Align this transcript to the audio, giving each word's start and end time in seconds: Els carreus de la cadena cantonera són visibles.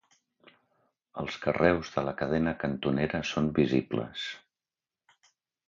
Els 1.23 1.37
carreus 1.43 1.91
de 1.99 2.05
la 2.09 2.15
cadena 2.23 2.55
cantonera 2.65 3.21
són 3.35 3.53
visibles. 3.63 4.27